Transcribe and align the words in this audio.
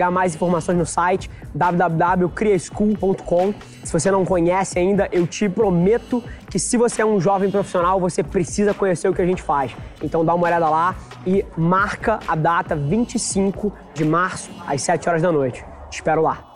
pegar 0.00 0.10
mais 0.10 0.34
informações 0.34 0.78
no 0.78 0.86
site 0.86 1.30
www.criaschool.com. 1.54 3.52
Se 3.84 3.92
você 3.92 4.10
não 4.10 4.24
conhece 4.24 4.78
ainda, 4.78 5.06
eu 5.12 5.26
te 5.26 5.46
prometo 5.46 6.24
que 6.48 6.58
se 6.58 6.78
você 6.78 7.02
é 7.02 7.04
um 7.04 7.20
jovem 7.20 7.50
profissional, 7.50 8.00
você 8.00 8.22
precisa 8.22 8.72
conhecer 8.72 9.10
o 9.10 9.14
que 9.14 9.20
a 9.20 9.26
gente 9.26 9.42
faz. 9.42 9.72
Então 10.02 10.24
dá 10.24 10.34
uma 10.34 10.46
olhada 10.46 10.70
lá 10.70 10.96
e 11.26 11.44
marca 11.54 12.18
a 12.26 12.34
data 12.34 12.74
25 12.74 13.70
de 13.92 14.06
março 14.06 14.50
às 14.66 14.80
7 14.80 15.06
horas 15.06 15.20
da 15.20 15.30
noite. 15.30 15.62
Te 15.90 15.96
espero 15.96 16.22
lá. 16.22 16.46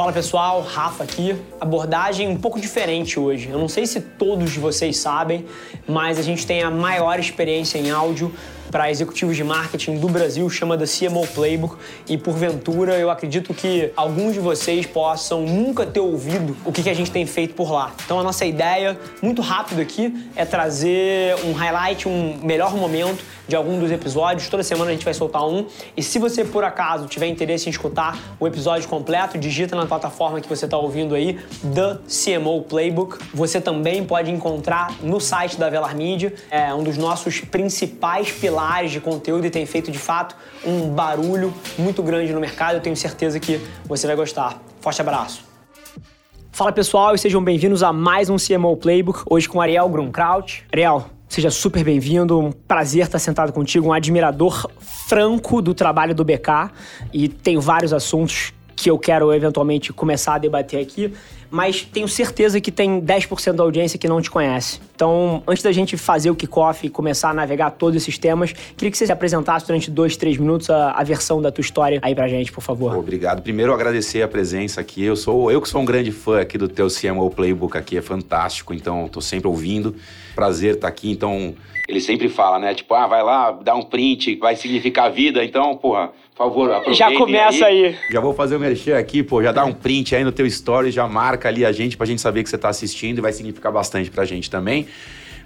Fala 0.00 0.12
pessoal, 0.12 0.62
Rafa 0.62 1.02
aqui. 1.02 1.36
Abordagem 1.60 2.28
um 2.28 2.36
pouco 2.36 2.60
diferente 2.60 3.18
hoje. 3.18 3.50
Eu 3.50 3.58
não 3.58 3.68
sei 3.68 3.86
se 3.86 4.00
todos 4.00 4.56
vocês 4.56 4.98
sabem, 4.98 5.44
mas 5.86 6.16
a 6.16 6.22
gente 6.22 6.46
tem 6.46 6.62
a 6.62 6.70
maior 6.70 7.18
experiência 7.18 7.76
em 7.76 7.90
áudio 7.90 8.32
para 8.70 8.90
executivos 8.90 9.36
de 9.36 9.42
marketing 9.42 9.98
do 9.98 10.08
Brasil, 10.08 10.48
chama 10.48 10.76
da 10.76 10.86
CMO 10.86 11.26
Playbook, 11.26 11.76
e 12.08 12.16
porventura 12.16 12.94
eu 12.96 13.10
acredito 13.10 13.52
que 13.52 13.90
alguns 13.96 14.34
de 14.34 14.40
vocês 14.40 14.86
possam 14.86 15.42
nunca 15.42 15.84
ter 15.84 16.00
ouvido 16.00 16.56
o 16.64 16.72
que, 16.72 16.88
a 16.90 16.94
gente 16.94 17.10
tem 17.10 17.26
feito 17.26 17.54
por 17.54 17.70
lá. 17.70 17.92
Então 18.04 18.18
a 18.18 18.22
nossa 18.22 18.44
ideia, 18.44 18.98
muito 19.22 19.42
rápido 19.42 19.80
aqui, 19.80 20.28
é 20.34 20.44
trazer 20.44 21.36
um 21.44 21.52
highlight, 21.52 22.08
um 22.08 22.38
melhor 22.42 22.74
momento 22.74 23.22
de 23.46 23.56
algum 23.56 23.78
dos 23.78 23.90
episódios. 23.90 24.48
Toda 24.48 24.62
semana 24.62 24.90
a 24.90 24.94
gente 24.94 25.04
vai 25.04 25.14
soltar 25.14 25.46
um. 25.46 25.66
E 25.96 26.02
se 26.02 26.18
você, 26.18 26.44
por 26.44 26.64
acaso, 26.64 27.06
tiver 27.06 27.26
interesse 27.26 27.68
em 27.68 27.70
escutar 27.70 28.18
o 28.38 28.46
episódio 28.46 28.88
completo, 28.88 29.36
digita 29.36 29.76
na 29.76 29.86
plataforma 29.86 30.40
que 30.40 30.48
você 30.48 30.64
está 30.64 30.78
ouvindo 30.78 31.14
aí, 31.14 31.38
The 31.74 31.98
CMO 32.08 32.62
Playbook. 32.62 33.18
Você 33.34 33.60
também 33.60 34.04
pode 34.04 34.30
encontrar 34.30 34.96
no 35.02 35.20
site 35.20 35.56
da 35.56 35.68
Velar 35.68 35.96
Media, 35.96 36.32
é 36.50 36.72
um 36.72 36.82
dos 36.82 36.96
nossos 36.96 37.40
principais 37.40 38.30
pilares 38.30 38.59
pilares 38.60 38.90
de 38.90 39.00
conteúdo 39.00 39.46
e 39.46 39.50
tem 39.50 39.64
feito 39.64 39.90
de 39.90 39.98
fato 39.98 40.36
um 40.66 40.90
barulho 40.90 41.52
muito 41.78 42.02
grande 42.02 42.30
no 42.34 42.40
mercado. 42.40 42.74
Eu 42.74 42.80
tenho 42.80 42.94
certeza 42.94 43.40
que 43.40 43.58
você 43.86 44.06
vai 44.06 44.14
gostar. 44.14 44.60
Forte 44.80 45.00
abraço. 45.00 45.42
Fala 46.52 46.70
pessoal 46.70 47.14
e 47.14 47.18
sejam 47.18 47.42
bem-vindos 47.42 47.82
a 47.82 47.90
mais 47.90 48.28
um 48.28 48.36
CMO 48.36 48.76
Playbook, 48.76 49.22
hoje 49.30 49.48
com 49.48 49.62
Ariel 49.62 49.88
Grunkraut. 49.88 50.66
Ariel, 50.70 51.06
seja 51.26 51.50
super 51.50 51.82
bem-vindo, 51.82 52.38
um 52.38 52.52
prazer 52.52 53.04
estar 53.04 53.18
sentado 53.18 53.50
contigo, 53.50 53.88
um 53.88 53.92
admirador 53.94 54.68
franco 54.78 55.62
do 55.62 55.72
trabalho 55.72 56.14
do 56.14 56.22
BK 56.22 56.70
e 57.14 57.28
tenho 57.28 57.62
vários 57.62 57.94
assuntos 57.94 58.52
que 58.76 58.90
eu 58.90 58.98
quero 58.98 59.32
eventualmente 59.32 59.90
começar 59.90 60.34
a 60.34 60.38
debater 60.38 60.82
aqui 60.82 61.14
mas 61.50 61.82
tenho 61.82 62.08
certeza 62.08 62.60
que 62.60 62.70
tem 62.70 63.00
10% 63.00 63.52
da 63.52 63.62
audiência 63.62 63.98
que 63.98 64.08
não 64.08 64.20
te 64.20 64.30
conhece. 64.30 64.80
Então, 64.94 65.42
antes 65.46 65.62
da 65.62 65.72
gente 65.72 65.96
fazer 65.96 66.30
o 66.30 66.34
kickoff 66.34 66.86
e 66.86 66.90
começar 66.90 67.30
a 67.30 67.34
navegar 67.34 67.70
todos 67.72 67.96
esses 67.96 68.16
temas, 68.18 68.52
queria 68.52 68.90
que 68.90 68.96
você 68.96 69.06
se 69.06 69.12
apresentasse 69.12 69.66
durante 69.66 69.90
dois, 69.90 70.16
três 70.16 70.36
minutos 70.36 70.70
a, 70.70 70.92
a 70.92 71.02
versão 71.02 71.42
da 71.42 71.50
tua 71.50 71.62
história 71.62 71.98
aí 72.02 72.14
pra 72.14 72.28
gente, 72.28 72.52
por 72.52 72.60
favor. 72.60 72.96
Obrigado. 72.96 73.42
Primeiro, 73.42 73.72
agradecer 73.72 74.22
a 74.22 74.28
presença 74.28 74.80
aqui. 74.80 75.02
Eu 75.02 75.16
sou 75.16 75.50
eu 75.50 75.60
que 75.60 75.68
sou 75.68 75.80
um 75.80 75.84
grande 75.84 76.12
fã 76.12 76.40
aqui 76.40 76.56
do 76.56 76.68
teu 76.68 76.88
CMO 76.88 77.30
Playbook 77.30 77.76
aqui, 77.76 77.96
é 77.96 78.02
fantástico, 78.02 78.72
então 78.72 79.08
tô 79.08 79.20
sempre 79.20 79.48
ouvindo. 79.48 79.96
Prazer 80.34 80.74
estar 80.74 80.88
aqui, 80.88 81.10
então 81.10 81.54
ele 81.90 82.00
sempre 82.00 82.28
fala, 82.28 82.58
né? 82.60 82.72
Tipo, 82.72 82.94
ah, 82.94 83.06
vai 83.08 83.22
lá, 83.22 83.50
dá 83.50 83.74
um 83.74 83.82
print, 83.82 84.36
vai 84.36 84.54
significar 84.54 85.10
vida. 85.10 85.44
Então, 85.44 85.76
porra, 85.76 86.12
por 86.36 86.44
favor, 86.44 86.94
Já 86.94 87.12
começa 87.12 87.66
aí. 87.66 87.86
aí. 87.86 87.96
Já 88.12 88.20
vou 88.20 88.32
fazer 88.32 88.54
o 88.54 88.58
um 88.58 88.60
merchan 88.60 88.96
aqui, 88.96 89.24
pô, 89.24 89.42
já 89.42 89.50
dá 89.50 89.64
um 89.64 89.72
print 89.72 90.14
aí 90.14 90.22
no 90.22 90.30
teu 90.30 90.46
story, 90.46 90.92
já 90.92 91.08
marca 91.08 91.39
ali 91.48 91.64
a 91.64 91.72
gente 91.72 91.96
pra 91.96 92.06
gente 92.06 92.20
saber 92.20 92.42
que 92.42 92.50
você 92.50 92.58
tá 92.58 92.68
assistindo 92.68 93.18
e 93.18 93.20
vai 93.20 93.32
significar 93.32 93.72
bastante 93.72 94.10
pra 94.10 94.24
gente 94.24 94.50
também. 94.50 94.86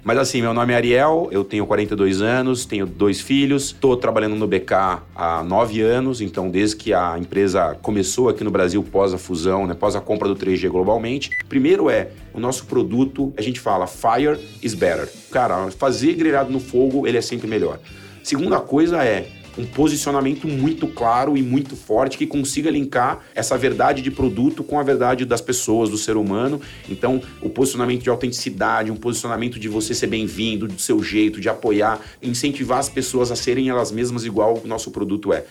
Mas 0.05 0.19
assim, 0.19 0.39
meu 0.39 0.53
nome 0.53 0.71
é 0.71 0.75
Ariel, 0.75 1.29
eu 1.31 1.43
tenho 1.43 1.65
42 1.65 2.21
anos, 2.21 2.63
tenho 2.63 2.85
dois 2.85 3.19
filhos, 3.19 3.71
estou 3.71 3.97
trabalhando 3.97 4.35
no 4.35 4.47
BK 4.47 5.01
há 5.15 5.43
nove 5.43 5.81
anos, 5.81 6.21
então 6.21 6.47
desde 6.47 6.75
que 6.75 6.93
a 6.93 7.17
empresa 7.17 7.75
começou 7.81 8.29
aqui 8.29 8.43
no 8.43 8.51
Brasil 8.51 8.83
pós 8.83 9.15
a 9.15 9.17
fusão, 9.17 9.65
né, 9.65 9.73
pós 9.73 9.95
a 9.95 9.99
compra 9.99 10.27
do 10.27 10.35
3G 10.35 10.69
globalmente. 10.69 11.31
Primeiro 11.49 11.89
é 11.89 12.09
o 12.35 12.39
nosso 12.39 12.67
produto, 12.67 13.33
a 13.35 13.41
gente 13.41 13.59
fala 13.59 13.87
fire 13.87 14.39
is 14.61 14.75
better. 14.75 15.11
Cara, 15.31 15.71
fazer 15.71 16.13
grelhado 16.13 16.51
no 16.51 16.59
fogo, 16.59 17.07
ele 17.07 17.17
é 17.17 17.21
sempre 17.21 17.47
melhor. 17.47 17.79
Segunda 18.21 18.59
coisa 18.59 19.03
é 19.03 19.27
um 19.57 19.65
posicionamento 19.65 20.47
muito 20.47 20.87
claro 20.87 21.37
e 21.37 21.41
muito 21.41 21.75
forte 21.75 22.17
que 22.17 22.27
consiga 22.27 22.69
linkar 22.69 23.23
essa 23.33 23.57
verdade 23.57 24.01
de 24.01 24.11
produto 24.11 24.63
com 24.63 24.79
a 24.79 24.83
verdade 24.83 25.25
das 25.25 25.41
pessoas, 25.41 25.89
do 25.89 25.97
ser 25.97 26.17
humano. 26.17 26.61
Então, 26.89 27.21
o 27.41 27.49
posicionamento 27.49 28.03
de 28.03 28.09
autenticidade, 28.09 28.91
um 28.91 28.95
posicionamento 28.95 29.59
de 29.59 29.67
você 29.67 29.93
ser 29.93 30.07
bem-vindo, 30.07 30.67
do 30.67 30.79
seu 30.79 31.01
jeito, 31.01 31.39
de 31.39 31.49
apoiar, 31.49 31.99
incentivar 32.21 32.79
as 32.79 32.89
pessoas 32.89 33.31
a 33.31 33.35
serem 33.35 33.69
elas 33.69 33.91
mesmas 33.91 34.25
igual 34.25 34.61
o 34.63 34.67
nosso 34.67 34.91
produto 34.91 35.33
é. 35.33 35.45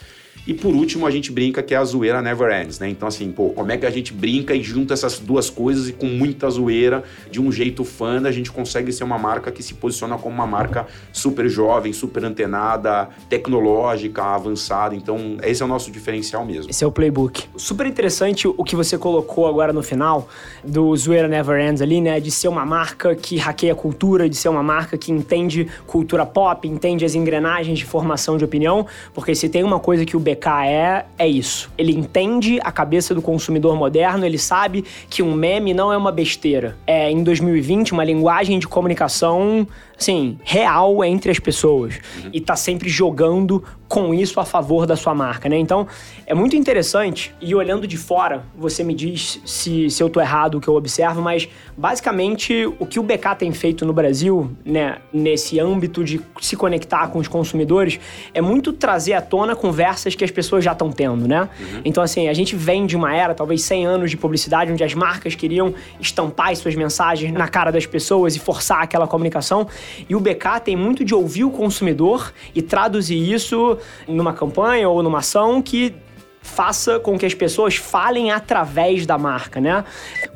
E 0.46 0.52
por 0.52 0.74
último, 0.74 1.06
a 1.06 1.10
gente 1.10 1.32
brinca 1.32 1.62
que 1.62 1.74
é 1.74 1.76
a 1.76 1.84
zoeira 1.84 2.20
never 2.20 2.52
ends, 2.60 2.78
né? 2.78 2.88
Então, 2.88 3.08
assim, 3.08 3.30
pô, 3.32 3.50
como 3.50 3.72
é 3.72 3.76
que 3.76 3.86
a 3.86 3.90
gente 3.90 4.12
brinca 4.12 4.54
e 4.54 4.62
junta 4.62 4.92
essas 4.92 5.18
duas 5.18 5.48
coisas 5.48 5.88
e 5.88 5.92
com 5.92 6.06
muita 6.06 6.48
zoeira, 6.50 7.02
de 7.30 7.40
um 7.40 7.50
jeito 7.50 7.84
fã, 7.84 8.20
a 8.24 8.32
gente 8.32 8.52
consegue 8.52 8.92
ser 8.92 9.04
uma 9.04 9.18
marca 9.18 9.50
que 9.50 9.62
se 9.62 9.74
posiciona 9.74 10.18
como 10.18 10.34
uma 10.34 10.46
marca 10.46 10.86
super 11.12 11.48
jovem, 11.48 11.92
super 11.92 12.24
antenada, 12.24 13.08
tecnológica, 13.28 14.22
avançada. 14.22 14.94
Então, 14.94 15.38
esse 15.42 15.62
é 15.62 15.64
o 15.64 15.68
nosso 15.68 15.90
diferencial 15.90 16.44
mesmo. 16.44 16.70
Esse 16.70 16.84
é 16.84 16.86
o 16.86 16.92
playbook. 16.92 17.44
Super 17.56 17.86
interessante 17.86 18.46
o 18.46 18.64
que 18.64 18.76
você 18.76 18.98
colocou 18.98 19.46
agora 19.46 19.72
no 19.72 19.82
final 19.82 20.28
do 20.62 20.94
Zoeira 20.96 21.26
Never 21.28 21.60
Ends 21.60 21.80
ali, 21.80 22.00
né? 22.00 22.20
De 22.20 22.30
ser 22.30 22.48
uma 22.48 22.66
marca 22.66 23.14
que 23.14 23.36
hackeia 23.36 23.74
cultura, 23.74 24.28
de 24.28 24.36
ser 24.36 24.48
uma 24.48 24.62
marca 24.62 24.96
que 24.96 25.10
entende 25.10 25.68
cultura 25.86 26.26
pop, 26.26 26.66
entende 26.68 27.04
as 27.04 27.14
engrenagens 27.14 27.78
de 27.78 27.84
formação 27.84 28.36
de 28.36 28.44
opinião, 28.44 28.86
porque 29.12 29.34
se 29.34 29.48
tem 29.48 29.62
uma 29.62 29.80
coisa 29.80 30.04
que 30.04 30.16
o 30.16 30.20
BK 30.24 30.48
é, 30.66 31.04
é 31.18 31.28
isso. 31.28 31.70
Ele 31.78 31.92
entende 31.92 32.58
a 32.64 32.72
cabeça 32.72 33.14
do 33.14 33.22
consumidor 33.22 33.76
moderno, 33.76 34.24
ele 34.24 34.38
sabe 34.38 34.84
que 35.08 35.22
um 35.22 35.34
meme 35.34 35.74
não 35.74 35.92
é 35.92 35.96
uma 35.96 36.10
besteira. 36.10 36.76
É, 36.86 37.10
em 37.10 37.22
2020, 37.22 37.92
uma 37.92 38.04
linguagem 38.04 38.58
de 38.58 38.66
comunicação 38.66 39.66
assim, 39.98 40.38
real 40.42 41.04
entre 41.04 41.30
as 41.30 41.38
pessoas. 41.38 42.00
Uhum. 42.22 42.30
E 42.32 42.40
tá 42.40 42.56
sempre 42.56 42.88
jogando 42.88 43.62
com 43.94 44.12
isso 44.12 44.40
a 44.40 44.44
favor 44.44 44.86
da 44.86 44.96
sua 44.96 45.14
marca, 45.14 45.48
né? 45.48 45.56
Então, 45.56 45.86
é 46.26 46.34
muito 46.34 46.56
interessante, 46.56 47.32
e 47.40 47.54
olhando 47.54 47.86
de 47.86 47.96
fora, 47.96 48.42
você 48.58 48.82
me 48.82 48.92
diz 48.92 49.40
se, 49.46 49.88
se 49.88 50.02
eu 50.02 50.10
tô 50.10 50.20
errado 50.20 50.56
o 50.56 50.60
que 50.60 50.66
eu 50.66 50.74
observo, 50.74 51.22
mas 51.22 51.48
basicamente 51.76 52.66
o 52.80 52.86
que 52.86 52.98
o 52.98 53.04
BK 53.04 53.36
tem 53.38 53.52
feito 53.52 53.86
no 53.86 53.92
Brasil, 53.92 54.50
né, 54.64 54.96
nesse 55.12 55.60
âmbito 55.60 56.02
de 56.02 56.20
se 56.40 56.56
conectar 56.56 57.06
com 57.06 57.20
os 57.20 57.28
consumidores, 57.28 58.00
é 58.32 58.40
muito 58.40 58.72
trazer 58.72 59.12
à 59.12 59.20
tona 59.20 59.54
conversas 59.54 60.16
que 60.16 60.24
as 60.24 60.30
pessoas 60.32 60.64
já 60.64 60.72
estão 60.72 60.90
tendo, 60.90 61.28
né? 61.28 61.42
Uhum. 61.60 61.82
Então, 61.84 62.02
assim, 62.02 62.26
a 62.26 62.34
gente 62.34 62.56
vem 62.56 62.86
de 62.86 62.96
uma 62.96 63.14
era, 63.14 63.32
talvez 63.32 63.62
100 63.62 63.86
anos 63.86 64.10
de 64.10 64.16
publicidade, 64.16 64.72
onde 64.72 64.82
as 64.82 64.92
marcas 64.92 65.36
queriam 65.36 65.72
estampar 66.00 66.50
as 66.50 66.58
suas 66.58 66.74
mensagens 66.74 67.32
na 67.32 67.46
cara 67.46 67.70
das 67.70 67.86
pessoas 67.86 68.34
e 68.34 68.40
forçar 68.40 68.82
aquela 68.82 69.06
comunicação. 69.06 69.68
E 70.08 70.16
o 70.16 70.20
BK 70.20 70.58
tem 70.64 70.74
muito 70.74 71.04
de 71.04 71.14
ouvir 71.14 71.44
o 71.44 71.50
consumidor 71.50 72.32
e 72.56 72.60
traduzir 72.60 73.32
isso 73.32 73.78
numa 74.06 74.32
campanha 74.32 74.88
ou 74.88 75.02
numa 75.02 75.18
ação 75.18 75.62
que 75.62 75.94
faça 76.44 77.00
com 77.00 77.18
que 77.18 77.24
as 77.24 77.32
pessoas 77.32 77.76
falem 77.76 78.30
através 78.30 79.06
da 79.06 79.16
marca, 79.16 79.60
né? 79.60 79.82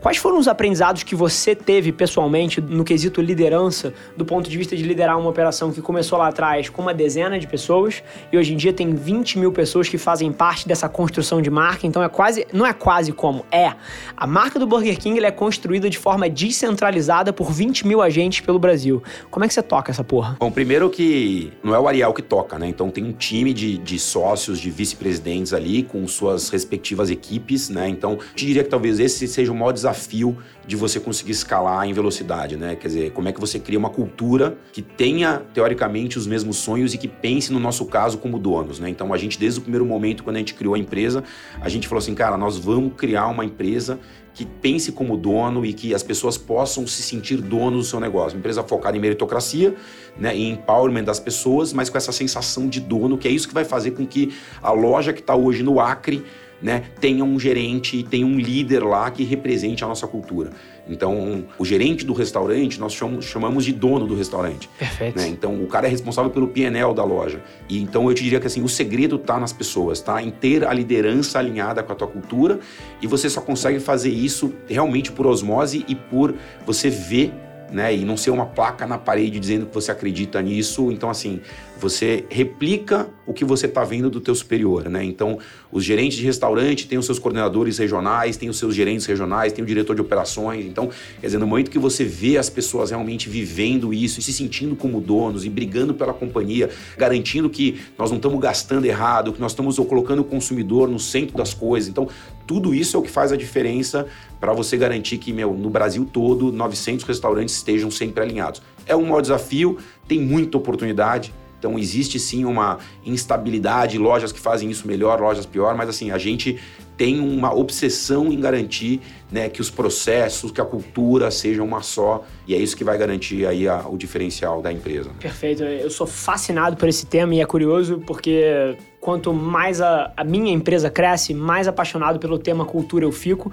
Quais 0.00 0.16
foram 0.16 0.38
os 0.38 0.48
aprendizados 0.48 1.02
que 1.02 1.14
você 1.14 1.54
teve 1.54 1.92
pessoalmente 1.92 2.60
no 2.60 2.82
quesito 2.82 3.20
liderança, 3.20 3.92
do 4.16 4.24
ponto 4.24 4.48
de 4.48 4.56
vista 4.56 4.74
de 4.74 4.82
liderar 4.82 5.18
uma 5.18 5.28
operação 5.28 5.70
que 5.70 5.82
começou 5.82 6.18
lá 6.18 6.28
atrás 6.28 6.70
com 6.70 6.80
uma 6.80 6.94
dezena 6.94 7.38
de 7.38 7.46
pessoas 7.46 8.02
e 8.32 8.38
hoje 8.38 8.54
em 8.54 8.56
dia 8.56 8.72
tem 8.72 8.94
20 8.94 9.38
mil 9.38 9.52
pessoas 9.52 9.88
que 9.88 9.98
fazem 9.98 10.32
parte 10.32 10.66
dessa 10.66 10.88
construção 10.88 11.42
de 11.42 11.50
marca, 11.50 11.86
então 11.86 12.02
é 12.02 12.08
quase, 12.08 12.46
não 12.52 12.66
é 12.66 12.72
quase 12.72 13.12
como, 13.12 13.44
é. 13.52 13.74
A 14.16 14.26
marca 14.26 14.58
do 14.58 14.66
Burger 14.66 14.98
King 14.98 15.22
é 15.22 15.30
construída 15.30 15.90
de 15.90 15.98
forma 15.98 16.28
descentralizada 16.28 17.34
por 17.34 17.52
20 17.52 17.86
mil 17.86 18.00
agentes 18.00 18.40
pelo 18.40 18.58
Brasil. 18.58 19.02
Como 19.30 19.44
é 19.44 19.48
que 19.48 19.52
você 19.52 19.62
toca 19.62 19.92
essa 19.92 20.02
porra? 20.02 20.38
Bom, 20.40 20.50
primeiro 20.50 20.88
que 20.88 21.52
não 21.62 21.74
é 21.74 21.78
o 21.78 21.86
Ariel 21.86 22.14
que 22.14 22.22
toca, 22.22 22.58
né? 22.58 22.66
Então 22.66 22.90
tem 22.90 23.04
um 23.04 23.12
time 23.12 23.52
de, 23.52 23.76
de 23.76 23.98
sócios, 23.98 24.58
de 24.58 24.70
vice-presidentes 24.70 25.52
ali 25.52 25.82
com 25.82 25.97
com 25.98 26.06
suas 26.06 26.48
respectivas 26.48 27.10
equipes, 27.10 27.68
né? 27.68 27.88
Então, 27.88 28.12
eu 28.12 28.18
diria 28.34 28.62
que 28.62 28.70
talvez 28.70 29.00
esse 29.00 29.26
seja 29.26 29.50
o 29.50 29.54
maior 29.54 29.72
desafio 29.72 30.36
de 30.66 30.76
você 30.76 31.00
conseguir 31.00 31.32
escalar 31.32 31.88
em 31.88 31.92
velocidade, 31.92 32.56
né? 32.56 32.76
Quer 32.76 32.88
dizer, 32.88 33.12
como 33.12 33.28
é 33.28 33.32
que 33.32 33.40
você 33.40 33.58
cria 33.58 33.78
uma 33.78 33.90
cultura 33.90 34.56
que 34.72 34.82
tenha, 34.82 35.42
teoricamente, 35.52 36.18
os 36.18 36.26
mesmos 36.26 36.58
sonhos 36.58 36.94
e 36.94 36.98
que 36.98 37.08
pense, 37.08 37.52
no 37.52 37.58
nosso 37.58 37.86
caso, 37.86 38.18
como 38.18 38.38
donos, 38.38 38.78
né? 38.78 38.88
Então, 38.88 39.12
a 39.12 39.18
gente, 39.18 39.38
desde 39.38 39.58
o 39.58 39.62
primeiro 39.62 39.86
momento, 39.86 40.22
quando 40.22 40.36
a 40.36 40.38
gente 40.38 40.54
criou 40.54 40.74
a 40.74 40.78
empresa, 40.78 41.24
a 41.60 41.68
gente 41.68 41.88
falou 41.88 41.98
assim, 41.98 42.14
cara, 42.14 42.36
nós 42.36 42.56
vamos 42.56 42.92
criar 42.96 43.26
uma 43.28 43.44
empresa 43.44 43.98
que 44.38 44.46
pense 44.46 44.92
como 44.92 45.16
dono 45.16 45.66
e 45.66 45.72
que 45.72 45.92
as 45.92 46.04
pessoas 46.04 46.38
possam 46.38 46.86
se 46.86 47.02
sentir 47.02 47.38
donos 47.38 47.86
do 47.86 47.90
seu 47.90 47.98
negócio. 47.98 48.36
Uma 48.36 48.38
empresa 48.38 48.62
focada 48.62 48.96
em 48.96 49.00
meritocracia, 49.00 49.74
né, 50.16 50.36
em 50.36 50.52
empowerment 50.52 51.02
das 51.02 51.18
pessoas, 51.18 51.72
mas 51.72 51.90
com 51.90 51.98
essa 51.98 52.12
sensação 52.12 52.68
de 52.68 52.78
dono, 52.78 53.18
que 53.18 53.26
é 53.26 53.32
isso 53.32 53.48
que 53.48 53.54
vai 53.54 53.64
fazer 53.64 53.90
com 53.92 54.06
que 54.06 54.32
a 54.62 54.70
loja 54.70 55.12
que 55.12 55.18
está 55.18 55.34
hoje 55.34 55.64
no 55.64 55.80
Acre 55.90 56.24
né, 56.60 56.82
tenha 57.00 57.24
um 57.24 57.38
gerente, 57.38 58.02
tenha 58.02 58.26
um 58.26 58.36
líder 58.38 58.80
lá 58.80 59.10
que 59.10 59.22
represente 59.22 59.84
a 59.84 59.86
nossa 59.86 60.06
cultura. 60.06 60.50
Então, 60.88 61.44
o 61.58 61.64
gerente 61.64 62.04
do 62.04 62.12
restaurante, 62.12 62.80
nós 62.80 62.98
chamamos, 63.20 63.64
de 63.64 63.72
dono 63.72 64.06
do 64.06 64.14
restaurante. 64.16 64.68
Perfeito. 64.78 65.18
Né? 65.18 65.28
Então, 65.28 65.62
o 65.62 65.66
cara 65.66 65.86
é 65.86 65.90
responsável 65.90 66.30
pelo 66.30 66.48
PNL 66.48 66.94
da 66.94 67.04
loja. 67.04 67.42
E 67.68 67.80
então 67.80 68.08
eu 68.08 68.14
te 68.14 68.24
diria 68.24 68.40
que 68.40 68.46
assim, 68.46 68.62
o 68.62 68.68
segredo 68.68 69.16
está 69.16 69.38
nas 69.38 69.52
pessoas, 69.52 70.00
tá? 70.00 70.22
Em 70.22 70.30
ter 70.30 70.64
a 70.64 70.72
liderança 70.72 71.38
alinhada 71.38 71.82
com 71.82 71.92
a 71.92 71.94
tua 71.94 72.08
cultura 72.08 72.58
e 73.02 73.06
você 73.06 73.28
só 73.28 73.40
consegue 73.40 73.78
fazer 73.80 74.10
isso 74.10 74.54
realmente 74.66 75.12
por 75.12 75.26
osmose 75.26 75.84
e 75.86 75.94
por 75.94 76.34
você 76.64 76.88
ver 76.88 77.32
né? 77.70 77.94
E 77.94 78.04
não 78.04 78.16
ser 78.16 78.30
uma 78.30 78.46
placa 78.46 78.86
na 78.86 78.98
parede 78.98 79.38
dizendo 79.38 79.66
que 79.66 79.74
você 79.74 79.92
acredita 79.92 80.40
nisso. 80.40 80.90
Então, 80.90 81.10
assim, 81.10 81.40
você 81.80 82.24
replica 82.28 83.08
o 83.26 83.32
que 83.32 83.44
você 83.44 83.66
está 83.66 83.84
vendo 83.84 84.08
do 84.08 84.20
teu 84.20 84.34
superior, 84.34 84.88
né? 84.88 85.04
Então, 85.04 85.38
os 85.70 85.84
gerentes 85.84 86.16
de 86.16 86.24
restaurante 86.24 86.88
têm 86.88 86.98
os 86.98 87.04
seus 87.04 87.18
coordenadores 87.18 87.78
regionais, 87.78 88.36
têm 88.36 88.48
os 88.48 88.58
seus 88.58 88.74
gerentes 88.74 89.06
regionais, 89.06 89.52
tem 89.52 89.62
o 89.62 89.66
diretor 89.66 89.94
de 89.94 90.00
operações. 90.00 90.64
Então, 90.64 90.88
quer 91.20 91.26
dizer, 91.26 91.38
no 91.38 91.46
momento 91.46 91.70
que 91.70 91.78
você 91.78 92.04
vê 92.04 92.38
as 92.38 92.48
pessoas 92.48 92.90
realmente 92.90 93.28
vivendo 93.28 93.92
isso 93.92 94.18
e 94.18 94.22
se 94.22 94.32
sentindo 94.32 94.74
como 94.74 95.00
donos 95.00 95.44
e 95.44 95.50
brigando 95.50 95.92
pela 95.94 96.14
companhia, 96.14 96.70
garantindo 96.96 97.50
que 97.50 97.80
nós 97.98 98.10
não 98.10 98.16
estamos 98.16 98.40
gastando 98.40 98.86
errado, 98.86 99.32
que 99.32 99.40
nós 99.40 99.52
estamos 99.52 99.76
colocando 99.76 100.20
o 100.20 100.24
consumidor 100.24 100.88
no 100.88 100.98
centro 100.98 101.36
das 101.36 101.52
coisas. 101.52 101.88
Então, 101.88 102.08
tudo 102.46 102.74
isso 102.74 102.96
é 102.96 103.00
o 103.00 103.02
que 103.02 103.10
faz 103.10 103.30
a 103.30 103.36
diferença 103.36 104.06
para 104.40 104.54
você 104.54 104.76
garantir 104.76 105.18
que, 105.18 105.34
meu, 105.34 105.52
no 105.52 105.68
Brasil 105.68 106.08
todo, 106.10 106.50
900 106.50 107.04
restaurantes 107.04 107.56
estejam 107.56 107.90
sempre 107.90 108.22
alinhados. 108.22 108.62
É 108.86 108.96
um 108.96 109.02
maior 109.02 109.20
desafio, 109.20 109.76
tem 110.06 110.18
muita 110.18 110.56
oportunidade, 110.56 111.34
então 111.58 111.78
existe 111.78 112.18
sim 112.18 112.44
uma 112.44 112.78
instabilidade, 113.04 113.98
lojas 113.98 114.32
que 114.32 114.40
fazem 114.40 114.70
isso 114.70 114.86
melhor, 114.86 115.20
lojas 115.20 115.44
pior, 115.44 115.76
mas 115.76 115.88
assim, 115.88 116.10
a 116.10 116.18
gente 116.18 116.58
tem 116.96 117.20
uma 117.20 117.54
obsessão 117.54 118.32
em 118.32 118.40
garantir 118.40 119.00
né, 119.30 119.48
que 119.48 119.60
os 119.60 119.70
processos, 119.70 120.50
que 120.50 120.60
a 120.60 120.64
cultura 120.64 121.30
sejam 121.30 121.64
uma 121.64 121.80
só, 121.80 122.24
e 122.46 122.54
é 122.54 122.58
isso 122.58 122.76
que 122.76 122.82
vai 122.82 122.98
garantir 122.98 123.46
aí 123.46 123.68
a, 123.68 123.86
o 123.88 123.96
diferencial 123.96 124.60
da 124.60 124.72
empresa. 124.72 125.10
Perfeito, 125.20 125.62
eu 125.62 125.90
sou 125.90 126.06
fascinado 126.06 126.76
por 126.76 126.88
esse 126.88 127.06
tema 127.06 127.34
e 127.36 127.40
é 127.40 127.46
curioso 127.46 128.02
porque 128.04 128.76
quanto 129.00 129.32
mais 129.32 129.80
a, 129.80 130.12
a, 130.16 130.24
minha 130.24 130.52
empresa 130.52 130.90
cresce, 130.90 131.32
mais 131.32 131.68
apaixonado 131.68 132.18
pelo 132.18 132.38
tema 132.38 132.64
cultura 132.64 133.04
eu 133.04 133.12
fico. 133.12 133.50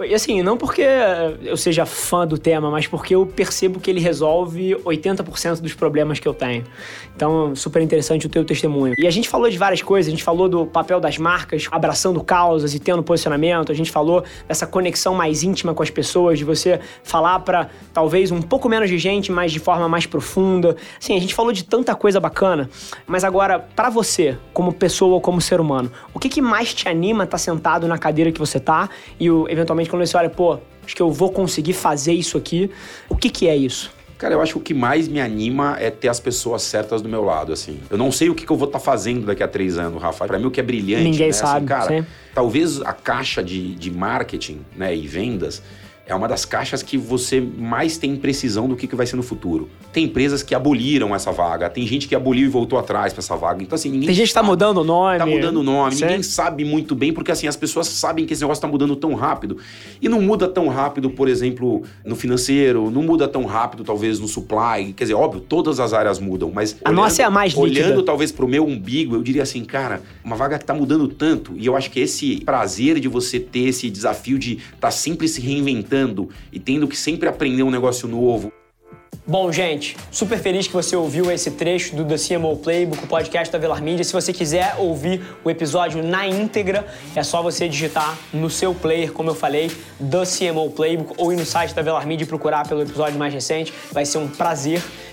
E 0.00 0.14
assim, 0.14 0.42
não 0.42 0.56
porque 0.56 0.84
eu 1.42 1.56
seja 1.56 1.86
fã 1.86 2.26
do 2.26 2.36
tema, 2.36 2.70
mas 2.70 2.86
porque 2.86 3.14
eu 3.14 3.24
percebo 3.24 3.80
que 3.80 3.90
ele 3.90 4.00
resolve 4.00 4.74
80% 4.84 5.60
dos 5.60 5.74
problemas 5.74 6.18
que 6.18 6.26
eu 6.26 6.34
tenho. 6.34 6.64
Então, 7.14 7.54
super 7.54 7.80
interessante 7.80 8.26
o 8.26 8.28
teu 8.28 8.44
testemunho. 8.44 8.94
E 8.98 9.06
a 9.06 9.10
gente 9.10 9.28
falou 9.28 9.48
de 9.48 9.56
várias 9.56 9.82
coisas, 9.82 10.08
a 10.08 10.10
gente 10.10 10.24
falou 10.24 10.48
do 10.48 10.66
papel 10.66 11.00
das 11.00 11.16
marcas, 11.16 11.66
abraçando 11.70 12.22
causas 12.22 12.74
e 12.74 12.78
tendo 12.78 13.02
posicionamento, 13.02 13.70
a 13.70 13.74
gente 13.74 13.90
falou 13.90 14.24
dessa 14.46 14.66
conexão 14.66 15.14
mais 15.14 15.42
íntima 15.42 15.74
com 15.74 15.82
as 15.82 15.90
pessoas, 15.90 16.38
de 16.38 16.44
você 16.44 16.80
falar 17.02 17.40
para 17.40 17.68
talvez 17.92 18.30
um 18.30 18.42
pouco 18.42 18.68
menos 18.68 18.88
de 18.88 18.98
gente, 18.98 19.30
mas 19.30 19.52
de 19.52 19.58
forma 19.58 19.88
mais 19.88 20.06
profunda. 20.06 20.76
Assim, 21.00 21.16
a 21.16 21.20
gente 21.20 21.34
falou 21.34 21.52
de 21.52 21.64
tanta 21.64 21.94
coisa 21.94 22.20
bacana, 22.20 22.68
mas 23.06 23.24
agora, 23.24 23.58
para 23.58 23.90
você, 23.90 24.36
como 24.52 24.72
pessoa, 24.72 24.87
pessoa 24.88 25.14
ou 25.14 25.20
como 25.20 25.40
ser 25.40 25.60
humano? 25.60 25.92
O 26.14 26.18
que, 26.18 26.30
que 26.30 26.40
mais 26.40 26.72
te 26.72 26.88
anima 26.88 27.24
estar 27.24 27.32
tá 27.32 27.38
sentado 27.38 27.86
na 27.86 27.98
cadeira 27.98 28.32
que 28.32 28.38
você 28.38 28.58
tá 28.58 28.88
e 29.20 29.28
eventualmente 29.48 29.90
quando 29.90 30.04
você 30.04 30.16
olha, 30.16 30.30
pô, 30.30 30.58
acho 30.84 30.96
que 30.96 31.02
eu 31.02 31.12
vou 31.12 31.30
conseguir 31.30 31.74
fazer 31.74 32.14
isso 32.14 32.38
aqui. 32.38 32.70
O 33.08 33.14
que, 33.14 33.28
que 33.28 33.46
é 33.46 33.54
isso? 33.54 33.92
Cara, 34.16 34.34
eu 34.34 34.40
acho 34.40 34.54
que 34.54 34.58
o 34.58 34.62
que 34.62 34.74
mais 34.74 35.06
me 35.06 35.20
anima 35.20 35.76
é 35.78 35.90
ter 35.90 36.08
as 36.08 36.18
pessoas 36.18 36.62
certas 36.62 37.00
do 37.00 37.08
meu 37.08 37.22
lado, 37.22 37.52
assim. 37.52 37.78
Eu 37.88 37.96
não 37.96 38.10
sei 38.10 38.28
o 38.28 38.34
que, 38.34 38.44
que 38.44 38.50
eu 38.50 38.56
vou 38.56 38.66
estar 38.66 38.80
tá 38.80 38.84
fazendo 38.84 39.26
daqui 39.26 39.44
a 39.44 39.48
três 39.48 39.78
anos, 39.78 40.02
Rafa. 40.02 40.26
Pra 40.26 40.38
mim, 40.40 40.46
o 40.46 40.50
que 40.50 40.58
é 40.58 40.62
brilhante, 40.62 41.04
Ninguém 41.04 41.28
né? 41.28 41.32
sabe, 41.32 41.56
assim, 41.58 41.66
cara, 41.66 42.02
sim. 42.02 42.06
talvez 42.34 42.82
a 42.82 42.92
caixa 42.92 43.44
de, 43.44 43.76
de 43.76 43.92
marketing 43.92 44.60
né, 44.74 44.96
e 44.96 45.06
vendas 45.06 45.62
é 46.08 46.14
uma 46.14 46.26
das 46.26 46.46
caixas 46.46 46.82
que 46.82 46.96
você 46.96 47.38
mais 47.38 47.98
tem 47.98 48.16
precisão 48.16 48.66
do 48.66 48.74
que, 48.74 48.86
que 48.86 48.96
vai 48.96 49.06
ser 49.06 49.14
no 49.14 49.22
futuro. 49.22 49.68
Tem 49.92 50.04
empresas 50.04 50.42
que 50.42 50.54
aboliram 50.54 51.14
essa 51.14 51.30
vaga, 51.30 51.68
tem 51.68 51.86
gente 51.86 52.08
que 52.08 52.14
aboliu 52.14 52.46
e 52.46 52.48
voltou 52.48 52.78
atrás 52.78 53.12
para 53.12 53.20
essa 53.20 53.36
vaga. 53.36 53.62
Então, 53.62 53.76
assim, 53.76 53.90
ninguém. 53.90 54.06
Tem 54.06 54.14
gente 54.14 54.28
que 54.28 54.34
tá 54.34 54.42
mudando 54.42 54.78
o 54.78 54.84
nome. 54.84 55.18
Tá 55.18 55.26
mudando 55.26 55.58
o 55.58 55.62
nome, 55.62 55.94
certo? 55.94 56.10
ninguém 56.10 56.22
sabe 56.22 56.64
muito 56.64 56.94
bem, 56.94 57.12
porque 57.12 57.30
assim, 57.30 57.46
as 57.46 57.56
pessoas 57.56 57.88
sabem 57.88 58.24
que 58.24 58.32
esse 58.32 58.40
negócio 58.40 58.62
tá 58.62 58.66
mudando 58.66 58.96
tão 58.96 59.12
rápido. 59.14 59.58
E 60.00 60.08
não 60.08 60.22
muda 60.22 60.48
tão 60.48 60.68
rápido, 60.68 61.10
por 61.10 61.28
exemplo, 61.28 61.82
no 62.02 62.16
financeiro, 62.16 62.90
não 62.90 63.02
muda 63.02 63.28
tão 63.28 63.44
rápido, 63.44 63.84
talvez, 63.84 64.18
no 64.18 64.26
supply. 64.26 64.94
Quer 64.96 65.04
dizer, 65.04 65.14
óbvio, 65.14 65.42
todas 65.42 65.78
as 65.78 65.92
áreas 65.92 66.18
mudam, 66.18 66.50
mas. 66.50 66.74
A 66.82 66.88
olhando, 66.88 67.02
nossa 67.02 67.20
é 67.20 67.24
a 67.26 67.30
mais 67.30 67.52
líquida. 67.52 67.84
Olhando 67.86 68.02
talvez 68.02 68.32
pro 68.32 68.48
meu 68.48 68.64
umbigo, 68.64 69.14
eu 69.14 69.22
diria 69.22 69.42
assim, 69.42 69.62
cara, 69.62 70.00
uma 70.24 70.36
vaga 70.36 70.58
que 70.58 70.64
tá 70.64 70.72
mudando 70.72 71.06
tanto, 71.06 71.52
e 71.54 71.66
eu 71.66 71.76
acho 71.76 71.90
que 71.90 72.00
esse 72.00 72.40
prazer 72.46 72.98
de 72.98 73.08
você 73.08 73.38
ter 73.38 73.68
esse 73.68 73.90
desafio 73.90 74.38
de 74.38 74.54
estar 74.54 74.78
tá 74.80 74.90
sempre 74.90 75.28
se 75.28 75.42
reinventando 75.42 75.97
e 76.52 76.58
tendo 76.58 76.86
que 76.86 76.96
sempre 76.96 77.28
aprender 77.28 77.62
um 77.62 77.70
negócio 77.70 78.08
novo. 78.08 78.52
Bom, 79.30 79.52
gente, 79.52 79.94
super 80.10 80.38
feliz 80.38 80.66
que 80.66 80.72
você 80.72 80.96
ouviu 80.96 81.30
esse 81.30 81.50
trecho 81.50 81.94
do 81.94 82.02
The 82.02 82.16
CMO 82.16 82.56
Playbook, 82.56 83.04
o 83.04 83.06
podcast 83.06 83.52
da 83.52 83.58
Velar 83.58 83.82
Media. 83.82 84.02
Se 84.02 84.14
você 84.14 84.32
quiser 84.32 84.76
ouvir 84.78 85.20
o 85.44 85.50
episódio 85.50 86.02
na 86.02 86.26
íntegra, 86.26 86.86
é 87.14 87.22
só 87.22 87.42
você 87.42 87.68
digitar 87.68 88.16
no 88.32 88.48
seu 88.48 88.74
player, 88.74 89.12
como 89.12 89.28
eu 89.28 89.34
falei, 89.34 89.70
The 89.98 90.24
CMO 90.24 90.70
Playbook, 90.70 91.12
ou 91.18 91.30
ir 91.30 91.36
no 91.36 91.44
site 91.44 91.74
da 91.74 91.82
Velar 91.82 92.06
Media 92.06 92.24
e 92.24 92.26
procurar 92.26 92.66
pelo 92.66 92.80
episódio 92.80 93.18
mais 93.18 93.34
recente. 93.34 93.70
Vai 93.92 94.06
ser 94.06 94.16
um 94.16 94.28
prazer 94.28 94.82